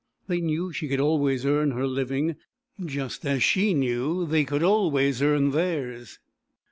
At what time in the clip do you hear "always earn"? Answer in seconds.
0.99-1.69, 4.63-5.51